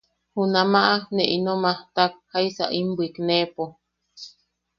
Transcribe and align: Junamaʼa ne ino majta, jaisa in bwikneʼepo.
Junamaʼa 0.33 0.95
ne 1.15 1.23
ino 1.35 1.53
majta, 1.63 2.03
jaisa 2.31 2.65
in 2.79 2.87
bwikneʼepo. 2.95 3.63